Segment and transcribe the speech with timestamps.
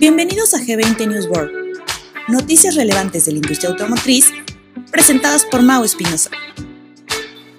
[0.00, 1.52] Bienvenidos a G20 News World,
[2.26, 4.32] noticias relevantes de la industria automotriz
[4.90, 6.30] presentadas por Mau Espinosa.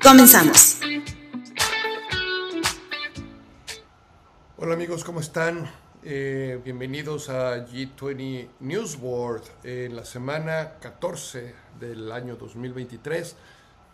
[0.03, 0.79] Comenzamos.
[4.57, 5.71] Hola amigos, ¿cómo están?
[6.03, 13.35] Eh, bienvenidos a G20 News World en la semana 14 del año 2023,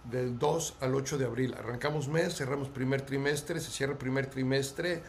[0.10, 1.54] del 2 al 8 de abril.
[1.54, 5.04] Arrancamos mes, cerramos primer trimestre, se cierra el primer trimestre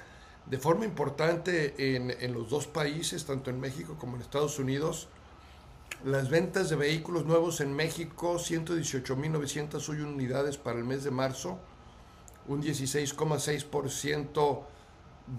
[0.46, 5.08] de forma importante en, los dos países, tanto en México como en Estados Unidos.
[6.04, 11.58] Las ventas de vehículos nuevos en México, 118.901 unidades para el mes de marzo,
[12.46, 14.64] un 16,6%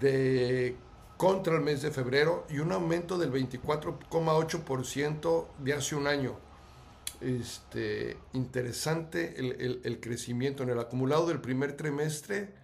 [0.00, 0.76] de
[1.16, 6.36] contra el mes de febrero y un aumento del 24,8% de hace un año.
[7.20, 12.54] Este, interesante el, crecimiento en el acumulado del primer trimestre.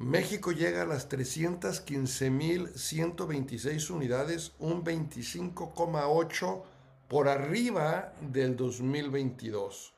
[0.00, 6.62] México llega a las 315.126 unidades, un 25,8%
[7.06, 9.92] por arriba del 2022.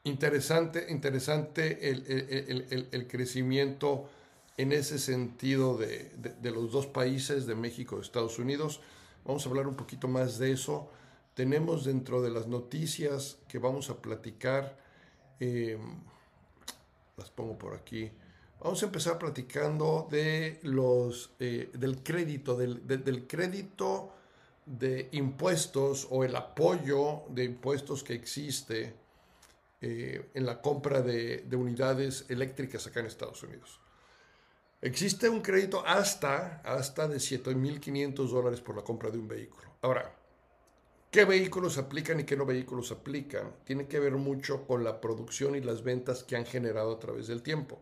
[0.06, 4.08] interesante, interesante el, el, el, crecimiento
[4.56, 8.80] en ese sentido de, de, los dos países, de México y Estados Unidos.
[9.24, 10.88] Vamos a hablar un poquito más de eso.
[11.34, 14.78] Tenemos dentro de las noticias que vamos a platicar,
[15.40, 15.76] eh,
[17.16, 18.10] las pongo por aquí.
[18.60, 24.12] Vamos a empezar platicando de los, eh, del crédito, del, de, del crédito
[24.64, 29.05] de impuestos o el apoyo de impuestos que existe
[29.80, 33.80] eh, en la compra de, de, unidades eléctricas acá en Estados Unidos.
[34.80, 39.68] Existe un crédito hasta, hasta de 7.500 dólares por la compra de un vehículo.
[39.82, 40.14] Ahora,
[41.10, 43.52] ¿qué vehículos aplican y qué no vehículos aplican?
[43.64, 47.26] Tiene que ver mucho con la producción y las ventas que han generado a través
[47.26, 47.80] del tiempo.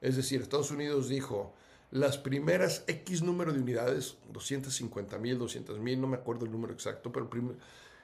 [0.00, 1.54] Es decir, Estados Unidos dijo,
[1.90, 6.72] las primeras X número de unidades, 250 mil, 200 mil, no me acuerdo el número
[6.72, 7.28] exacto, pero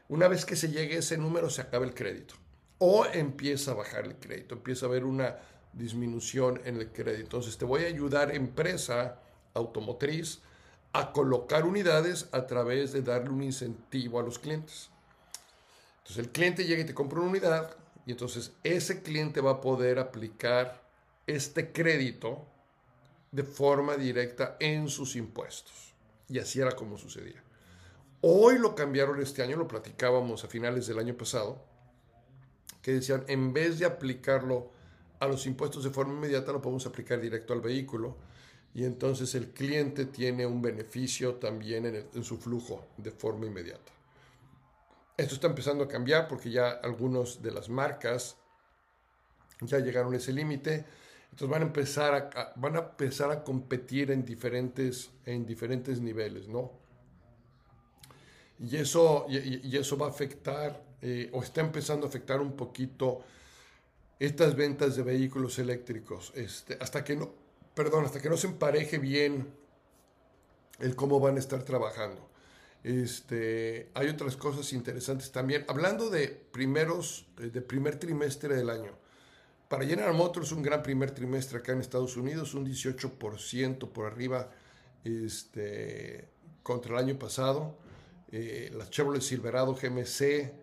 [0.08, 2.34] una vez que se llegue ese número se acaba el crédito.
[2.84, 5.36] O empieza a bajar el crédito, empieza a haber una
[5.72, 7.22] disminución en el crédito.
[7.22, 9.20] Entonces te voy a ayudar, empresa
[9.54, 10.40] automotriz,
[10.92, 14.90] a colocar unidades a través de darle un incentivo a los clientes.
[15.98, 19.60] Entonces el cliente llega y te compra una unidad y entonces ese cliente va a
[19.60, 20.82] poder aplicar
[21.28, 22.44] este crédito
[23.30, 25.94] de forma directa en sus impuestos.
[26.28, 27.44] Y así era como sucedía.
[28.22, 31.70] Hoy lo cambiaron este año, lo platicábamos a finales del año pasado,
[32.82, 34.70] que decían, en vez de aplicarlo
[35.20, 38.16] a los impuestos de forma inmediata, lo podemos aplicar directo al vehículo
[38.74, 43.92] y entonces el cliente tiene un beneficio también en, su flujo de forma inmediata.
[45.16, 48.36] Esto está empezando a cambiar porque ya algunas de las marcas
[49.60, 50.84] ya llegaron a ese límite.
[51.30, 56.48] Entonces van a empezar a, van a empezar a competir en diferentes, en diferentes niveles,
[56.48, 56.72] ¿no?
[58.58, 63.22] Y eso, y eso va a afectar, eh, o está empezando a afectar un poquito
[64.20, 66.32] estas ventas de vehículos eléctricos.
[66.36, 67.34] Este, hasta que no,
[67.74, 69.52] perdón, hasta que no se empareje bien
[70.78, 72.30] el cómo van a estar trabajando.
[72.84, 75.64] Este, hay otras cosas interesantes también.
[75.68, 78.96] Hablando de primeros, de primer trimestre del año.
[79.68, 84.50] Para General Motors, un gran primer trimestre acá en Estados Unidos, un 18% por arriba
[85.02, 86.28] este,
[86.62, 87.76] contra el año pasado.
[88.30, 90.62] Eh, las Chevrolet Silverado GMC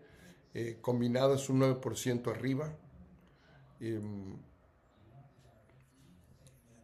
[0.54, 2.74] eh, combinadas un 9% arriba.
[3.80, 4.02] Eh,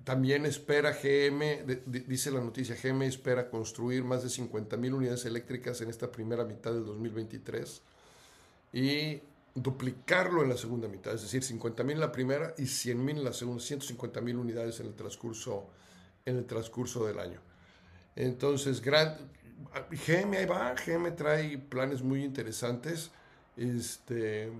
[0.03, 4.93] también espera GM, de, de, dice la noticia, GM espera construir más de 50 mil
[4.93, 7.81] unidades eléctricas en esta primera mitad del 2023
[8.71, 9.21] y
[9.55, 13.17] duplicarlo en la segunda mitad, es decir, 50 mil en la primera y 100 mil
[13.17, 15.69] en la segunda, 150 mil unidades en el transcurso
[16.25, 17.39] en el transcurso del año.
[18.15, 19.15] Entonces, gran,
[19.91, 23.11] GM ahí va, GM trae planes muy interesantes.
[23.57, 24.51] Este,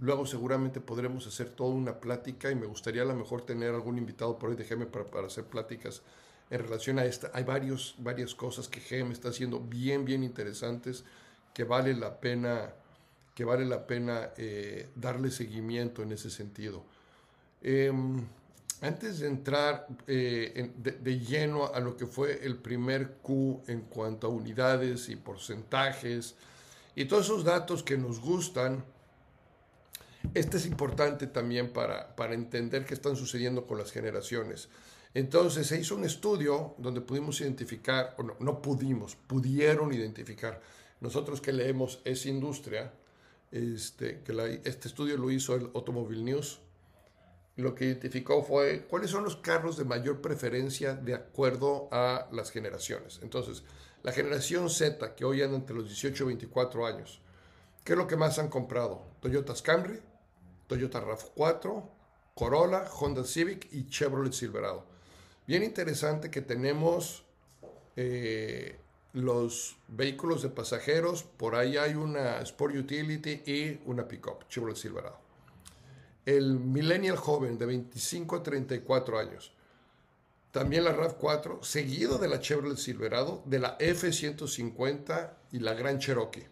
[0.00, 3.98] luego seguramente podremos hacer toda una plática y me gustaría a lo mejor tener algún
[3.98, 6.02] invitado por ahí de GEM para, para hacer pláticas
[6.50, 7.30] en relación a esta.
[7.34, 11.04] Hay varios, varias cosas que GEM está haciendo bien, bien interesantes
[11.54, 12.74] que vale la pena,
[13.34, 16.84] que vale la pena eh, darle seguimiento en ese sentido.
[17.62, 18.26] Em,
[18.80, 24.26] antes de entrar eh, de, lleno a lo que fue el primer Q en cuanto
[24.26, 26.34] a unidades y porcentajes
[26.94, 28.84] y todos esos datos que nos gustan,
[30.34, 34.68] este es importante también para, para entender qué están sucediendo con las generaciones.
[35.14, 40.60] Entonces se hizo un estudio donde pudimos identificar, o no, pudimos, pudieron identificar.
[41.00, 42.92] Nosotros que leemos esa industria,
[43.50, 46.60] este, que este estudio lo hizo el Automobile News,
[47.56, 52.50] lo que identificó fue cuáles son los carros de mayor preferencia de acuerdo a las
[52.50, 53.20] generaciones.
[53.22, 53.64] Entonces,
[54.02, 57.20] la generación Z, que hoy anda entre los 18 y 24 años,
[57.84, 59.02] ¿qué es lo que más han comprado?
[59.20, 60.00] Toyota Camry,
[60.66, 61.82] Toyota RAV4,
[62.34, 64.84] Corolla, Honda Civic y Chevrolet Silverado.
[65.46, 67.24] Bien interesante que tenemos
[67.96, 68.78] eh,
[69.12, 75.22] los vehículos de pasajeros, por ahí hay una Sport Utility y una Pickup, Chevrolet Silverado
[76.24, 79.52] el millennial joven de 25 a 34 años.
[80.52, 86.46] También la RAV4, seguido de la Chevrolet Silverado, de la F-150 y la Gran Cherokee.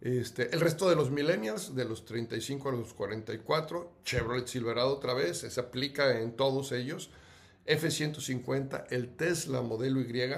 [0.00, 5.12] Este, el resto de los millennials, de los 35 a los 44, Chevrolet Silverado otra
[5.12, 7.10] vez, se aplica en todos ellos.
[7.66, 10.32] F-150, el Tesla modelo Y,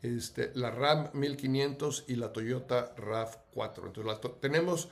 [0.00, 3.86] este, la Ram 1500 y la Toyota RAV4.
[3.86, 4.88] Entonces tenemos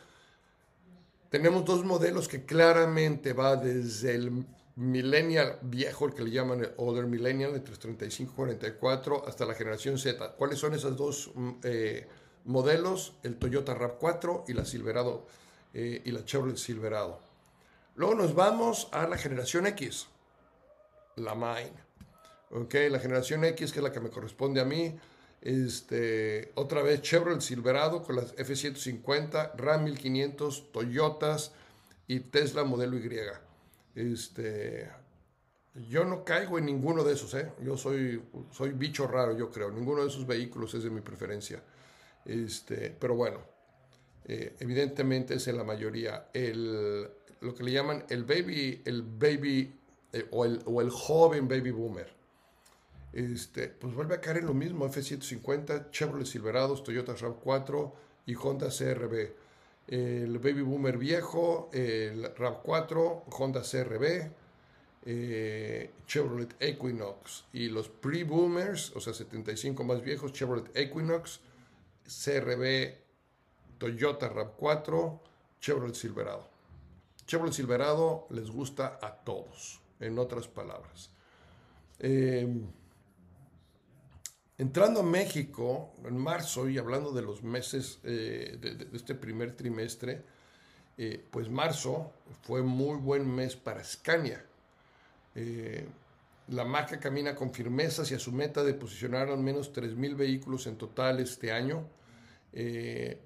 [1.35, 6.73] tenemos dos modelos que claramente va desde el millennial viejo, el que le llaman el
[6.77, 10.33] older millennial, entre 35 y 44, hasta la generación Z.
[10.33, 12.09] ¿Cuáles son esos dos mm, eh,
[12.45, 13.15] modelos?
[13.23, 15.27] El Toyota RAV4 y la Silverado
[15.73, 17.21] eh, y la Chevrolet Silverado.
[17.97, 20.09] Luego nos vamos a la generación X,
[21.17, 21.85] la Mine.
[22.51, 24.97] Okay, la generación X, que es la que me corresponde a mí,
[25.41, 31.53] este, otra vez Chevrolet Silverado con las F-150, Ram 1500, Toyotas
[32.07, 33.11] y Tesla modelo Y.
[33.95, 34.91] Este,
[35.89, 37.53] yo no caigo en ninguno de esos, ¿eh?
[37.63, 39.71] Yo soy, soy bicho raro, yo creo.
[39.71, 41.63] Ninguno de esos vehículos es de mi preferencia.
[42.25, 43.41] Este, pero bueno,
[44.25, 46.29] eh, evidentemente es en la mayoría.
[46.33, 47.09] El,
[47.41, 49.75] lo que le llaman el baby, el baby
[50.13, 52.25] eh, o, el, o el joven baby boomer
[53.15, 57.93] este, pues vuelve a caer en lo mismo, F-150, Chevrolet Silverados, Toyota RAV4
[58.27, 59.31] y Honda CRB.
[59.87, 64.31] El Baby Boomer viejo, el RAV4, Honda CRB,
[65.07, 67.45] eh, Chevrolet Equinox.
[67.53, 71.41] Y los pre-boomers, o sea, 75 más viejos, Chevrolet Equinox,
[72.05, 72.95] CRB,
[73.79, 75.21] Toyota RAV4,
[75.61, 76.49] Chevrolet Silverado.
[77.27, 81.11] Chevrolet Silverado les gusta a todos, en otras palabras.
[81.99, 82.47] Eh,
[84.57, 90.23] Entrando a México en marzo y hablando de los meses eh, de, este primer trimestre,
[90.97, 92.13] eh, pues marzo
[92.43, 94.45] fue muy buen mes para Scania.
[95.35, 95.85] Eh,
[96.49, 100.77] la marca camina con firmeza hacia su meta de posicionar al menos 3.000 vehículos en
[100.77, 101.89] total este año,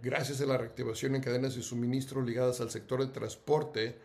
[0.00, 3.98] gracias a la reactivación en cadenas de suministro ligadas al sector de transporte,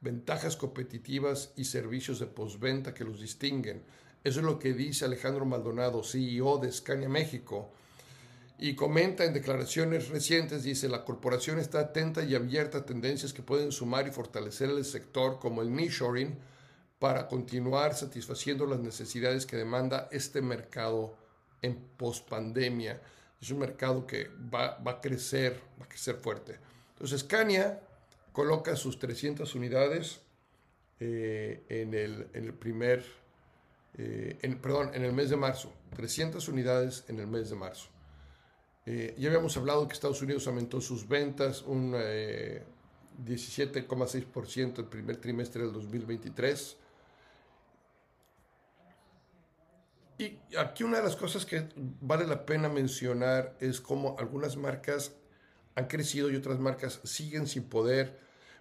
[0.00, 3.82] ventajas competitivas y servicios de postventa que los distinguen
[4.22, 7.70] eso es lo que dice Alejandro Maldonado, CEO de Scania México.
[8.58, 13.42] Y comenta en declaraciones recientes, dice, la corporación está atenta y abierta a tendencias que
[13.42, 16.36] pueden sumar y fortalecer el sector como el nearshoring
[16.98, 21.16] para continuar satisfaciendo las necesidades que demanda este mercado
[21.62, 23.00] en pospandemia.
[23.40, 26.58] Es un mercado que va, a crecer, va a crecer fuerte.
[26.92, 27.80] Entonces, Scania
[28.32, 30.20] coloca sus 300 unidades
[30.98, 33.19] eh, en el primer
[33.98, 37.88] eh, en, perdón, en el mes de marzo, 300 unidades en el mes de marzo.
[38.86, 45.16] Eh, ya habíamos hablado que Estados Unidos aumentó sus ventas un 17,6% eh, el primer
[45.16, 46.76] trimestre del 2023.
[50.18, 51.68] Y aquí una de las cosas que
[52.00, 55.12] vale la pena mencionar es cómo algunas marcas
[55.74, 58.18] han crecido y otras marcas siguen sin poder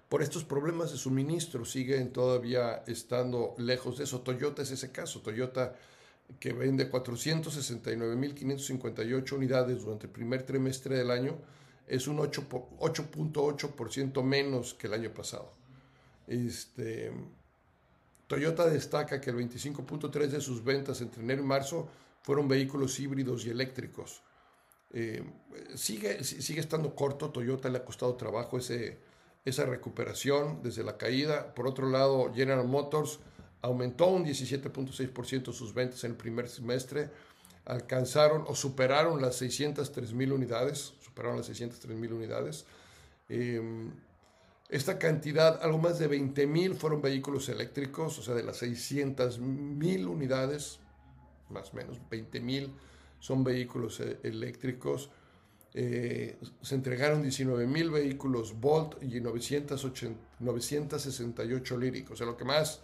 [0.09, 4.21] por estos problemas de suministro siguen todavía estando lejos de eso.
[4.21, 5.21] Toyota es ese caso.
[5.21, 5.75] Toyota
[6.39, 11.37] que vende 469.558 unidades durante el primer trimestre del año
[11.87, 15.53] es un 8.8% menos que el año pasado.
[16.27, 17.11] Este,
[18.27, 21.87] Toyota destaca que el 25.3% de sus ventas entre enero y marzo
[22.21, 24.21] fueron vehículos híbridos y eléctricos.
[24.91, 25.23] Eh,
[25.75, 28.97] sigue, sigue estando corto, Toyota le ha costado trabajo ese,
[29.45, 31.53] esa recuperación desde la caída.
[31.53, 33.19] Por otro lado, General Motors
[33.61, 37.09] aumentó un 17.6% sus ventas en el primer semestre,
[37.65, 42.65] alcanzaron o superaron las 603 mil unidades, superaron las 603 mil unidades.
[43.27, 43.91] Em,
[44.69, 49.39] esta cantidad, algo más de 20 mil fueron vehículos eléctricos, o sea, de las 600
[49.39, 50.79] mil unidades,
[51.49, 52.71] más o menos 20 mil
[53.19, 55.09] son vehículos e-, eléctricos.
[55.73, 62.13] Eh, se entregaron 19 mil vehículos Volt y 968 líricos.
[62.13, 62.81] O sea, lo que más,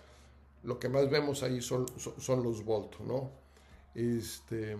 [0.63, 3.31] lo que más vemos ahí son, son, los Volt, ¿no?
[3.95, 4.77] Este,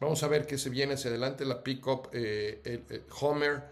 [0.00, 1.44] vamos a ver qué se viene hacia adelante.
[1.44, 2.82] La pickup eh, el,
[3.20, 3.64] Homer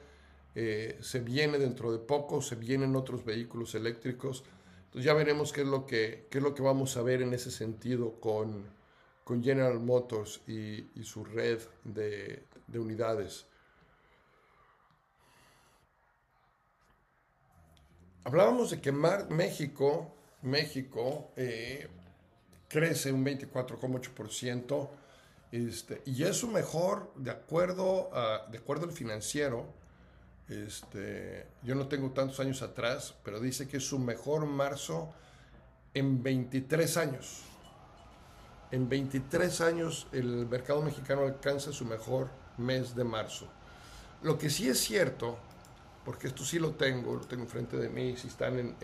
[0.55, 4.45] eh, se viene dentro de poco, se vienen otros vehículos eléctricos.
[4.87, 7.33] Entonces ya veremos qué es lo que, qué es lo que vamos a ver en
[7.33, 8.65] ese sentido con,
[9.23, 12.43] con General Motors y, su red de,
[12.79, 13.47] unidades.
[18.25, 21.89] Hablábamos de que México, México eh,
[22.69, 24.89] crece un 24,8%,
[25.53, 29.67] este, y es su mejor, de acuerdo, a, de acuerdo al financiero,
[30.49, 35.13] este, yo no tengo tantos años atrás, pero dice que es su mejor marzo
[35.95, 37.43] en 23 años.
[38.71, 43.47] En 23 años el mercado mexicano alcanza su mejor mes de marzo.
[44.23, 45.39] Lo que sí es cierto,
[46.05, 48.77] porque esto sí lo tengo, lo tengo enfrente de mí, si están en,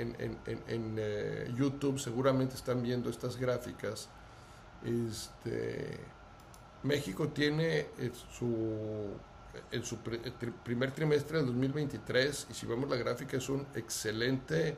[0.99, 4.08] eh, YouTube seguramente están viendo estas gráficas.
[4.85, 5.99] Este,
[6.82, 9.08] México tiene eh, su,
[9.70, 9.99] en su
[10.64, 14.76] primer trimestre del 2023, y si vemos la gráfica es un excelente,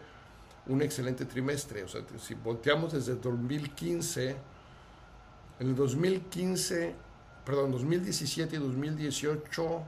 [0.66, 1.84] un excelente trimestre.
[1.84, 4.36] O sea, si volteamos desde 2015,
[5.60, 6.94] en el 2015,
[7.48, 9.82] perdón, 2017 y 2018,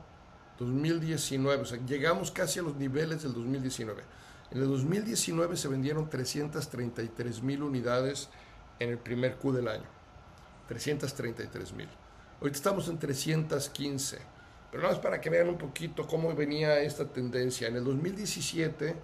[0.59, 4.03] 2019, o sea, llegamos casi a los niveles del 2019.
[4.51, 8.31] En el 2019 se vendieron 333 mil unidades
[8.79, 9.85] en el primer Q del año.
[10.69, 11.91] 333 mil.
[12.41, 14.19] Ahorita estamos en 315.
[14.71, 17.69] Pero nada más para que vean un poquito cómo venía esta tendencia.
[17.69, 18.97] En el 2017,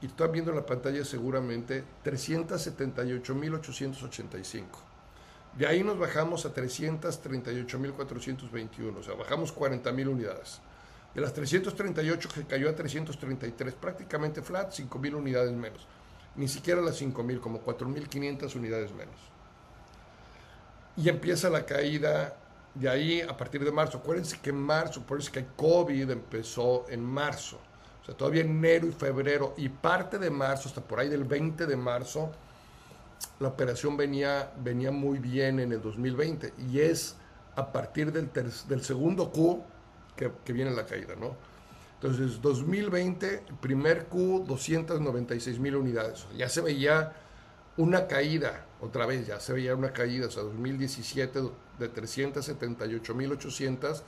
[0.00, 4.93] y están viendo en la pantalla seguramente, 378.885.
[5.56, 10.60] De ahí nos bajamos a 338.421, o sea, bajamos 40.000 unidades.
[11.14, 15.86] De las 338 que cayó a 333, prácticamente flat, 5.000 unidades menos.
[16.34, 19.14] Ni siquiera las 5.000, como 4.500 unidades menos.
[20.96, 22.36] Y empieza la caída
[22.74, 23.98] de ahí a partir de marzo.
[23.98, 27.60] Acuérdense que en marzo, por eso que COVID empezó en marzo.
[28.02, 31.66] O sea, todavía enero y febrero y parte de marzo, hasta por ahí del 20
[31.66, 32.32] de marzo,
[33.40, 37.16] la operación venía, venía muy bien en el 2020 y es
[37.56, 39.62] a partir del, del segundo Q
[40.16, 41.36] que, viene la caída, ¿no?
[41.94, 46.26] Entonces, 2020, primer Q, 296 mil unidades.
[46.36, 47.12] Ya se veía
[47.76, 51.40] una caída, otra vez, ya se veía una caída, o sea, 2017
[51.78, 54.02] de 378 mil 800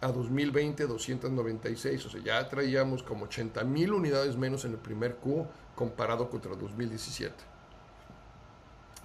[0.00, 5.16] a 2020 296, o sea, ya traíamos como 80 mil unidades menos en el primer
[5.16, 7.51] Q comparado contra 2017.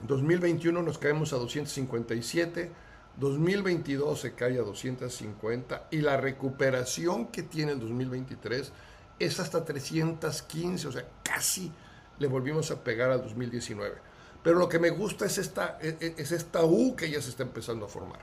[0.06, 2.72] 2021 nos caemos a 257,
[3.18, 8.72] 2022 se cae a 250 y la recuperación que tiene el 2023
[9.20, 11.72] es hasta 315, o sea, casi
[12.20, 13.96] le volvimos a pegar a 2019.
[14.44, 17.32] Pero lo que me gusta es esta, e, e, es esta U que ya se
[17.32, 18.20] está empezando a formar.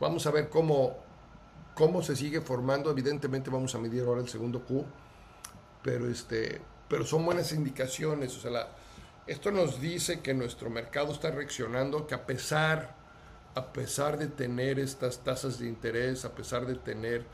[0.00, 0.96] Vamos a ver cómo,
[1.74, 2.90] cómo se sigue formando.
[2.90, 4.84] Evidentemente vamos a medir ahora el segundo Q,
[5.82, 8.34] pero, este, pero son buenas indicaciones.
[8.36, 8.68] O sea, la,
[9.26, 12.94] esto nos dice que nuestro mercado está reaccionando, que a pesar,
[13.54, 17.24] a pesar de tener estas tasas de interés, a pesar de tener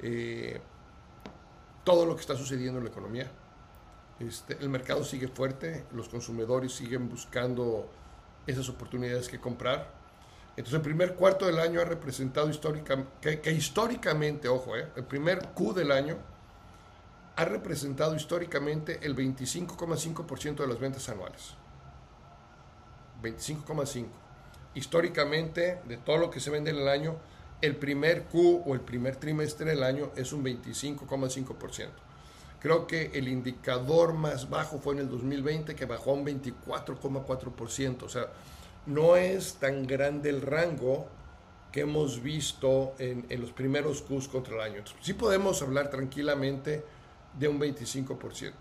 [0.00, 0.60] eh,
[1.84, 3.30] todo lo que está sucediendo en la economía,
[4.20, 7.90] este, el mercado sigue fuerte, los consumidores siguen buscando
[8.46, 9.94] esas oportunidades que comprar.
[10.50, 15.48] Entonces el primer cuarto del año ha representado históricamente, que, históricamente, ojo, eh, el primer
[15.48, 16.16] Q del año
[17.36, 21.54] ha representado históricamente el 25,5% de las ventas anuales.
[23.22, 24.06] 25,5%.
[24.74, 27.16] Históricamente, de todo lo que se vende en el año,
[27.62, 31.88] el primer Q o el primer trimestre del año es un 25,5%.
[32.60, 38.02] Creo que el indicador más bajo fue en el 2020, que bajó un 24,4%.
[38.02, 38.28] O sea,
[38.86, 41.06] no es tan grande el rango
[41.72, 44.82] que hemos visto en, los primeros Qs contra el año.
[45.02, 46.84] sí podemos hablar tranquilamente
[47.38, 48.52] de un 25%.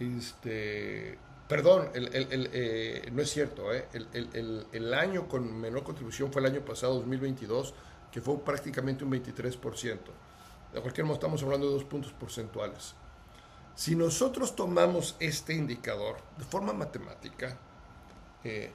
[0.00, 6.64] Este, perdón, eh, no es cierto, eh, el, año con menor contribución fue el año
[6.64, 7.74] pasado, 2022,
[8.10, 9.98] que fue prácticamente un 23%.
[10.72, 12.94] De cualquier modo, estamos hablando de dos puntos porcentuales.
[13.74, 17.58] Si nosotros tomamos este indicador de forma matemática,
[18.44, 18.72] eh,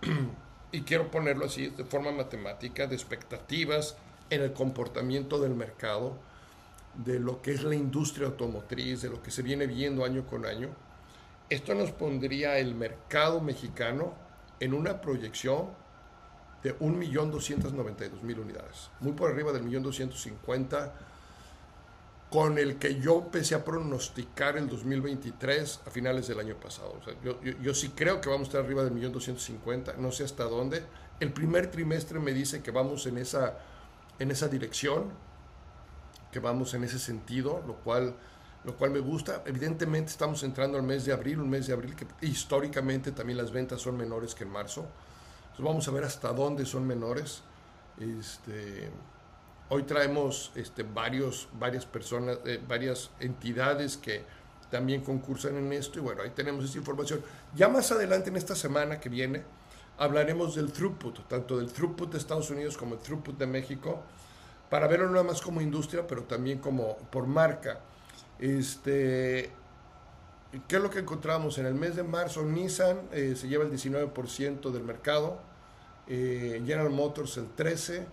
[0.72, 3.96] y quiero ponerlo así, de forma matemática, de expectativas
[4.30, 6.18] en el comportamiento del mercado,
[6.96, 10.46] de lo que es la industria automotriz, de lo que se viene viendo año con
[10.46, 10.68] año,
[11.50, 14.14] esto nos pondría el mercado mexicano
[14.60, 15.68] en una proyección
[16.62, 20.90] de 1.292.000 unidades, muy por arriba del 1.250.000
[22.34, 26.98] con el que yo empecé a pronosticar el 2023 a finales del año pasado.
[27.62, 30.82] yo, sí creo que vamos a estar arriba del 1.250.000, no sé hasta dónde.
[31.20, 33.56] El primer trimestre me dice que vamos en esa,
[34.18, 35.12] en esa dirección,
[36.34, 38.12] que vamos en ese sentido, lo cual,
[38.64, 39.44] lo cual me gusta.
[39.46, 43.52] Evidentemente estamos entrando al mes de abril, un mes de abril que históricamente también las
[43.52, 44.84] ventas son menores que en marzo.
[45.42, 47.42] Entonces vamos a ver hasta dónde son menores.
[48.00, 48.90] Este,
[49.68, 54.24] Hoy traemos este, varios, varias personas, eh, varias entidades que
[54.70, 57.22] también concursan en esto y bueno, ahí tenemos esa información.
[57.54, 59.44] Ya más adelante en esta semana que viene
[59.98, 64.02] hablaremos del throughput, tanto del throughput de Estados Unidos como el throughput de México,
[64.74, 67.78] para verlo nada más como industria, pero también como por marca.
[68.40, 69.52] Este,
[70.66, 71.58] ¿Qué es lo que encontramos?
[71.58, 75.38] En el mes de marzo Nissan eh, se lleva el 19% del mercado,
[76.08, 78.04] eh, General Motors el 13%,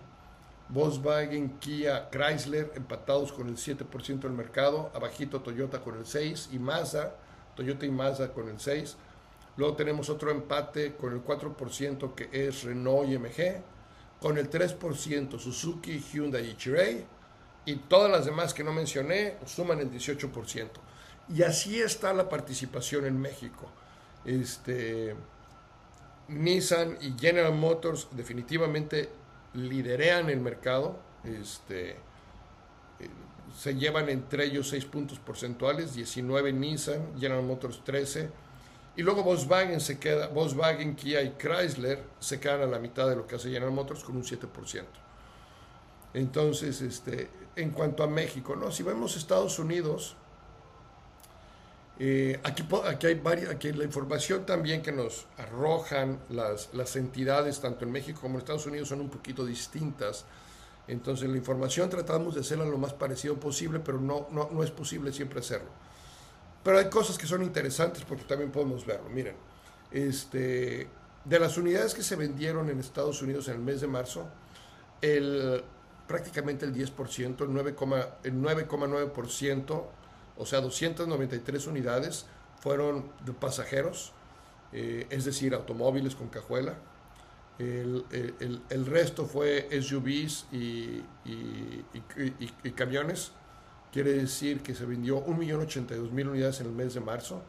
[0.68, 6.60] Volkswagen, Kia, Chrysler empatados con el 7% del mercado, abajito Toyota con el 6% y
[6.60, 7.16] Mazda,
[7.56, 8.94] Toyota y Mazda con el 6%.
[9.56, 13.62] Luego tenemos otro empate con el 4% que es Renault y MG,
[14.22, 17.06] con el 3% Suzuki, Hyundai y
[17.64, 20.68] y todas las demás que no mencioné suman el 18%.
[21.34, 23.68] Y así está la participación en México.
[24.24, 25.14] Este,
[26.28, 29.08] Nissan y General Motors definitivamente
[29.54, 31.96] liderean el mercado, este, eh,
[33.56, 38.30] se llevan entre ellos 6 puntos porcentuales, 19 Nissan, General Motors 13,
[38.96, 43.16] y luego Volkswagen se queda, Volkswagen, Kia y Chrysler se quedan a la mitad de
[43.16, 44.84] lo que hace General Motors con un 7%.
[46.14, 48.70] Entonces, este, en cuanto a México, ¿no?
[48.70, 50.14] Si vemos Estados Unidos,
[51.98, 57.60] eh, aquí, aquí, hay varias, aquí la información también que nos arrojan las, las entidades,
[57.60, 60.26] tanto en México como en Estados Unidos, son un poquito distintas.
[60.86, 64.70] Entonces la información tratamos de hacerla lo más parecido posible, pero no, no, no es
[64.70, 65.68] posible siempre hacerlo.
[66.62, 69.08] Pero hay cosas que son interesantes porque también podemos verlo.
[69.10, 69.36] Miren,
[69.90, 70.88] este,
[71.24, 74.28] de las unidades que se vendieron en Estados Unidos en el mes de marzo,
[75.00, 75.64] el,
[76.06, 77.50] prácticamente el 10%, el
[78.34, 79.84] 9,9%
[80.36, 82.26] o sea, 293 unidades
[82.60, 84.12] fueron de pasajeros,
[84.72, 86.76] eh, es decir, automóviles con cajuela.
[87.58, 88.04] El,
[88.86, 91.04] resto fue SUVs y,
[92.74, 93.32] camiones.
[93.92, 97.42] Quiere decir que se vendió 1.082.000 unidades en el mes de marzo.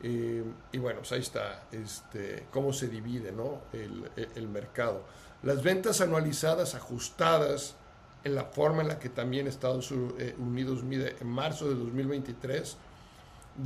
[0.00, 3.62] Eh, y bueno, pues ahí está este, cómo se divide ¿no?
[3.72, 5.04] el mercado.
[5.42, 7.76] Las ventas anualizadas ajustadas
[8.24, 12.76] en la forma en la que también Estados eh, Unidos mide en marzo de 2023,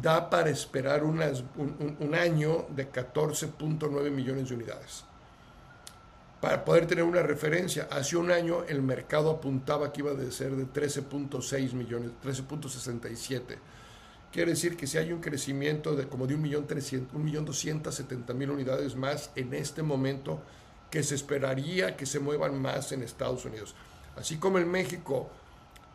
[0.02, 5.04] da para esperar un, año de 14.9 millones de unidades.
[6.40, 10.54] Para poder tener una referencia, hace un año el mercado apuntaba que iba a ser
[10.54, 13.56] de 13.6 millones, 13.67.
[14.30, 19.82] Quiere decir que si hay un crecimiento de como de 1.270.000 unidades más en este
[19.82, 20.42] momento,
[20.90, 23.74] que se esperaría que se muevan más en Estados Unidos.
[24.14, 25.30] Así como en México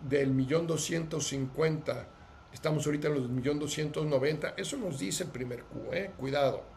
[0.02, 2.08] del millón doscientos cincuenta,
[2.52, 6.12] estamos ahorita en los millón doscientos noventa, eso nos dice el primer Q, ¿eh?
[6.18, 6.71] cuidado.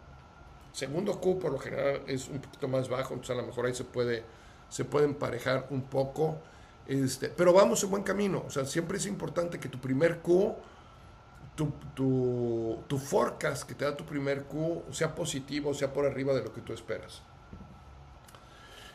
[0.75, 3.75] Segundo Q por lo general es un poquito más bajo, entonces a lo mejor ahí
[3.75, 4.25] se puede,
[4.69, 6.37] se puede emparejar un poco.
[6.89, 8.43] Este, pero vamos en buen camino.
[8.45, 10.53] O sea, siempre es importante que tu primer Q,
[11.55, 16.35] tu, tu, tu forecast que te da tu primer Q, sea positivo, sea por arriba
[16.35, 17.23] de lo que tú esperas.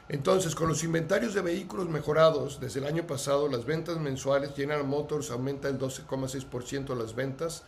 [0.10, 4.84] Entonces, con los inventarios de vehículos mejorados desde el año pasado, las ventas mensuales, General
[4.84, 7.64] Motors aumenta el 12,6% las ventas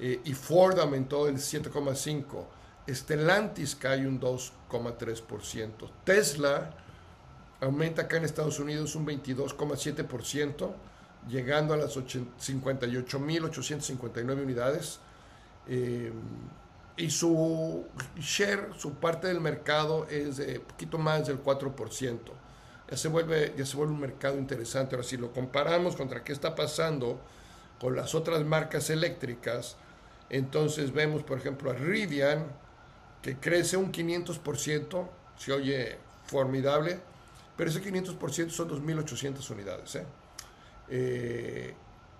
[0.00, 2.55] eh, y Ford aumentó el 7,5%.
[2.88, 5.90] Stellantis cae un 2,3%.
[6.04, 6.70] Tesla
[7.60, 10.72] aumenta acá en Estados Unidos un 22,7%,
[11.28, 15.00] llegando a las 58.859 unidades.
[15.68, 16.12] Eh,
[16.96, 17.84] y su
[18.16, 22.18] share, su parte del mercado es de poquito más del 4%.
[22.88, 24.94] Ya se, vuelve, ya se vuelve un mercado interesante.
[24.94, 27.20] Ahora, si lo comparamos contra qué está pasando
[27.80, 29.76] con las otras marcas eléctricas,
[30.30, 32.46] entonces vemos, por ejemplo, a Rivian,
[33.26, 37.00] que crece un 500%, se oye formidable,
[37.56, 39.96] pero ese 500% son 2.800 unidades.
[39.96, 40.06] ¿eh?
[40.88, 41.74] Eh,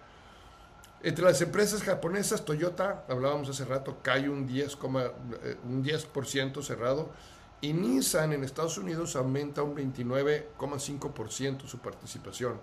[1.02, 6.10] Entre las empresas japonesas, Toyota, hablábamos hace rato, cae un 10%, eh, un 10
[6.62, 7.10] cerrado
[7.62, 12.60] y Nissan en Estados Unidos aumenta un 29,5% su participación.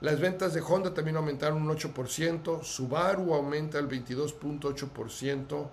[0.00, 5.68] Las ventas de Honda también aumentaron un 8%, Subaru aumenta el 22.8%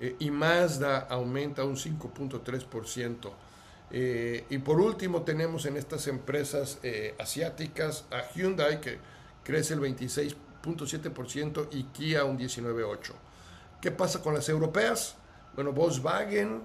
[0.00, 3.32] eh, y Mazda aumenta un 5.3%.
[3.90, 8.98] Eh, y por último tenemos en estas empresas eh, asiáticas a Hyundai que
[9.42, 13.12] crece el 26.7% y Kia un 19.8%.
[13.80, 15.16] ¿Qué pasa con las europeas?
[15.54, 16.62] Bueno, Volkswagen,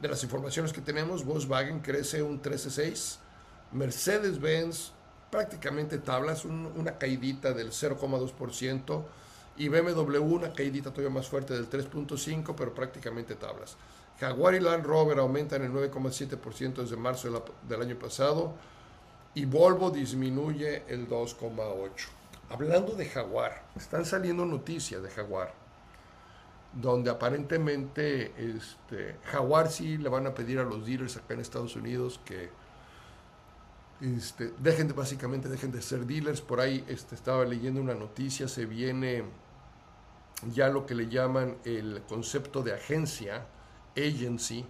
[0.00, 3.18] de las informaciones que tenemos, Volkswagen crece un 13.6%,
[3.72, 4.92] Mercedes-Benz
[5.30, 9.04] prácticamente tablas, una caidita del 0,2%,
[9.58, 13.76] y BMW una caidita todavía más fuerte del 3.5%, pero prácticamente tablas.
[14.20, 18.54] Jaguar y Land Rover aumentan el 9,7% desde marzo del año pasado
[19.34, 21.90] y Volvo disminuye el 2,8%.
[22.50, 25.52] Hablando de Jaguar, están saliendo noticias de Jaguar,
[26.72, 31.76] donde aparentemente este, Jaguar sí le van a pedir a los dealers acá en Estados
[31.76, 32.50] Unidos que
[34.00, 36.40] este, dejen de, básicamente dejen de ser dealers.
[36.40, 39.24] Por ahí este, estaba leyendo una noticia, se viene
[40.52, 43.46] ya lo que le llaman el concepto de agencia,
[43.96, 44.64] agency,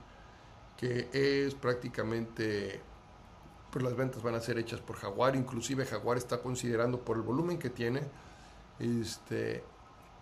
[0.77, 2.81] que es prácticamente,
[3.71, 7.23] pues las ventas van a ser hechas por Jaguar, inclusive Jaguar está considerando por el
[7.23, 8.03] volumen que tiene,
[8.79, 9.63] este,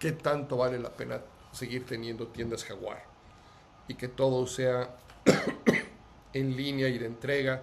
[0.00, 1.20] qué tanto vale la pena
[1.52, 3.04] seguir teniendo tiendas Jaguar
[3.88, 4.96] y que todo sea
[6.32, 7.62] en línea y de entrega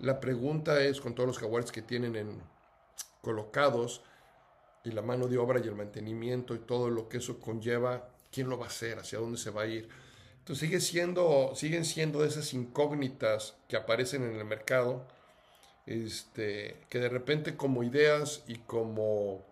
[0.00, 2.42] la pregunta es, con todos los jaguares que tienen en,
[3.22, 4.02] colocados,
[4.84, 8.48] y la mano de obra y el mantenimiento y todo lo que eso conlleva, ¿quién
[8.48, 8.98] lo va a hacer?
[8.98, 9.88] ¿Hacia dónde se va a ir?
[10.38, 15.04] Entonces sigue siendo, siguen siendo esas incógnitas que aparecen en el mercado,
[15.86, 19.44] este, que de repente como ideas y como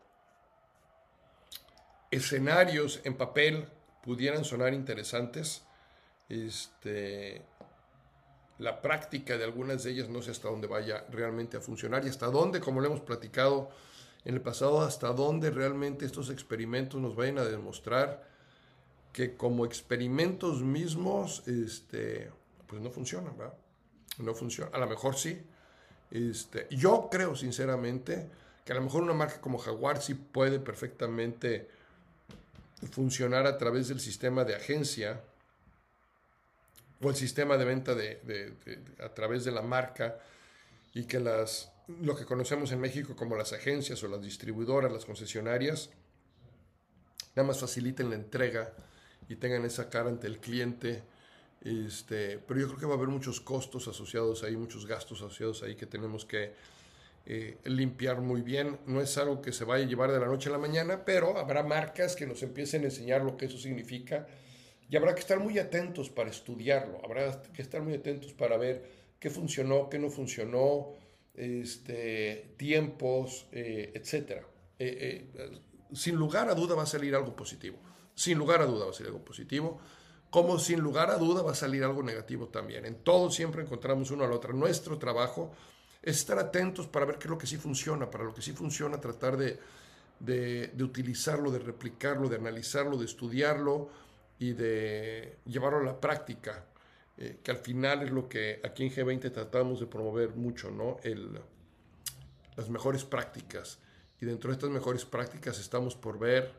[2.14, 3.66] escenarios en papel
[4.03, 5.64] pudieran sonar interesantes,
[6.29, 7.42] este,
[8.59, 12.09] la práctica de algunas de ellas no sé hasta dónde vaya realmente a funcionar y
[12.09, 13.70] hasta dónde, como lo hemos platicado
[14.24, 18.27] en el pasado, hasta dónde realmente estos experimentos nos vayan a demostrar
[19.12, 22.31] que como experimentos mismos, este,
[22.66, 23.55] pues no funcionan, ¿verdad?
[24.18, 24.70] No funciona.
[24.74, 25.40] A lo mejor sí.
[26.11, 28.29] Este, yo creo sinceramente
[28.64, 31.68] que a lo mejor una marca como Jaguar sí puede perfectamente
[32.90, 35.20] funcionar a través del sistema de agencia
[37.00, 38.54] o el sistema de venta de,
[39.02, 40.18] a través de la marca
[40.94, 45.04] y que las, lo que conocemos en México como las agencias o las distribuidoras, las
[45.04, 45.90] concesionarias,
[47.34, 48.72] nada más faciliten la entrega
[49.28, 51.02] y tengan esa cara ante el cliente.
[51.62, 55.62] Este, pero yo creo que va a haber muchos costos asociados ahí, muchos gastos asociados
[55.62, 56.52] ahí que tenemos que
[57.26, 58.78] eh, limpiar muy bien.
[58.87, 61.38] No es algo que se vaya a llevar de la noche a la mañana, pero
[61.38, 64.26] habrá marcas que nos empiecen a enseñar lo que eso significa
[64.88, 68.84] y habrá que estar muy atentos para estudiarlo, habrá que estar muy atentos para ver
[69.18, 70.92] qué funcionó, qué no funcionó,
[71.34, 74.42] este, tiempos, eh, etc.
[74.78, 75.60] Eh, eh,
[75.92, 77.78] sin lugar a duda va a salir algo positivo,
[78.14, 79.80] sin lugar a duda va a salir algo positivo,
[80.30, 82.84] como sin lugar a duda va a salir algo negativo también.
[82.84, 84.52] En todo siempre encontramos uno al otro.
[84.52, 85.52] Nuestro trabajo
[86.04, 89.00] estar atentos para ver qué es lo que sí funciona, para lo que sí funciona,
[89.00, 89.58] tratar de,
[90.20, 93.90] de, utilizarlo, de replicarlo, de analizarlo, de estudiarlo,
[94.38, 96.64] y de llevarlo a la práctica,
[97.16, 100.98] eh, que al final es lo que aquí en G20 tratamos de promover mucho, ¿no?
[101.02, 101.38] El,
[102.56, 103.78] las mejores prácticas.
[104.20, 106.52] Y dentro de estas mejores prácticas estamos por ver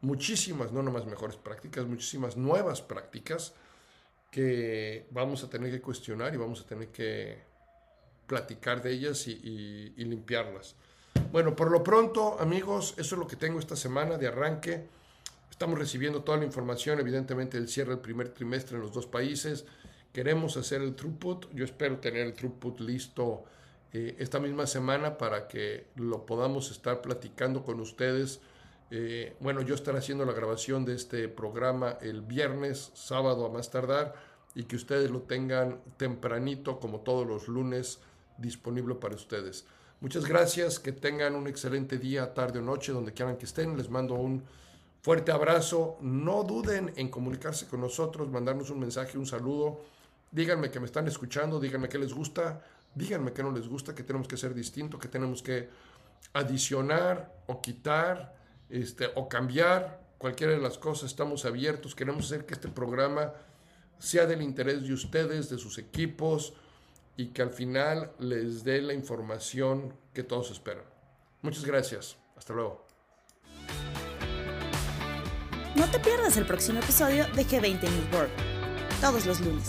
[0.00, 3.54] muchísimas, no nomás mejores prácticas, muchísimas nuevas prácticas
[4.30, 7.49] que vamos a tener que cuestionar y vamos a tener que
[8.32, 10.76] platicar de ellas y limpiarlas.
[11.32, 14.74] Bueno, por lo pronto, amigos, eso es lo que tengo esta semana de arranque.
[15.50, 19.64] Estamos recibiendo toda la información, evidentemente, del cierre del primer trimestre en los dos países.
[20.12, 21.52] Queremos hacer el throughput.
[21.52, 23.44] Yo espero tener el throughput listo
[23.92, 28.40] eh, esta misma semana para que lo podamos estar platicando con ustedes
[28.90, 33.70] Eh, bueno, yo estaré haciendo la grabación de este programa el viernes, sábado a más
[33.70, 34.14] tardar,
[34.54, 38.00] y que ustedes lo tengan tempranito, como todos los lunes,
[38.40, 39.64] disponible para ustedes.
[40.00, 43.76] Muchas gracias, que tengan un excelente día, tarde o noche, donde quieran que estén.
[43.76, 44.42] Les mando un
[45.02, 45.98] fuerte abrazo.
[46.00, 49.82] No duden en comunicarse con nosotros, mandarnos un mensaje, un saludo.
[50.32, 54.02] Díganme que me están escuchando, díganme qué les gusta, díganme qué no les gusta, que
[54.02, 55.68] tenemos que ser distinto, que tenemos que
[56.32, 58.34] adicionar o quitar
[58.70, 61.10] este, o cambiar cualquiera de las cosas.
[61.10, 63.34] Estamos abiertos, queremos hacer que este programa
[63.98, 66.54] sea del interés de ustedes, de sus equipos
[67.20, 70.84] y que al final les dé la información que todos esperan.
[71.42, 72.16] Muchas gracias.
[72.34, 72.86] Hasta luego.
[75.74, 78.32] No te pierdas el próximo episodio de G20 News World,
[79.02, 79.68] todos los lunes.